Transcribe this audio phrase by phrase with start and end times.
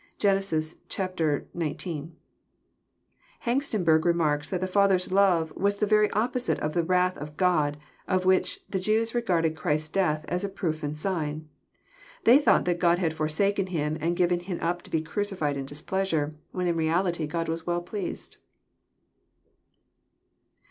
[0.17, 0.37] (Gen.
[0.41, 0.77] xix.)
[3.45, 7.77] Hengstenberg remarks that the Father's love" was the very opposite of that wrath of God,
[8.07, 11.47] of which the Jews regarded Christ's death as a proof and sign."
[12.23, 15.67] They thought that God had forsaken Him, and given Him up to be crucified in
[15.67, 18.37] displeasure, when in reality God was well pleased.